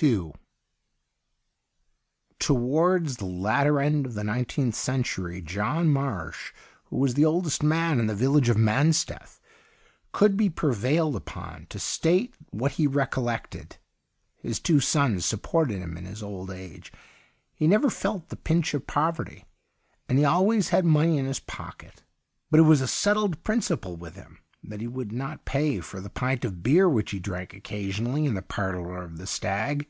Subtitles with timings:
[0.00, 0.30] II
[2.38, 6.52] Towards the latter end of the nine teenth century, John Marsh,
[6.84, 9.40] who was the oldest man in the village of Mansteth,
[10.12, 13.78] could be prevailed upon to state what he recollected.
[14.36, 16.92] His two sons supported him in his old age;
[17.52, 20.68] he never felt the pinch of 123 g2 THE UNDYING THING poverty, and he always
[20.68, 22.04] had money in his pocket;
[22.52, 26.10] but it was a settled principle with him that he would not pay for the
[26.10, 29.86] pint of beer which he drank occasionally in the parlour of The Stag.